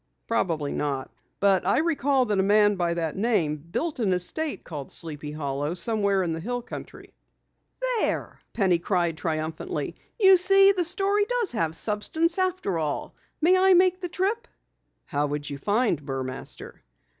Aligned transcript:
Probably 0.25 0.71
not. 0.71 1.11
But 1.39 1.63
I 1.63 1.77
recall 1.77 2.25
that 2.25 2.39
a 2.39 2.41
man 2.41 2.73
by 2.73 2.95
that 2.95 3.15
name 3.15 3.57
built 3.57 3.99
an 3.99 4.13
estate 4.13 4.63
called 4.63 4.91
Sleepy 4.91 5.31
Hollow 5.31 5.75
somewhere 5.75 6.23
in 6.23 6.33
the 6.33 6.39
hill 6.39 6.63
country." 6.63 7.13
"There!" 7.99 8.39
cried 8.81 8.81
Penny 8.81 9.13
triumphantly. 9.13 9.95
"You 10.19 10.37
see 10.37 10.71
the 10.71 10.83
story 10.83 11.25
does 11.25 11.51
have 11.51 11.75
substance 11.75 12.39
after 12.39 12.79
all! 12.79 13.13
May 13.41 13.55
I 13.55 13.75
make 13.75 14.01
the 14.01 14.09
trip?" 14.09 14.47
"How 15.05 15.27
would 15.27 15.47
you 15.47 15.59
find 15.59 16.03
Burmaster?" 16.03 16.79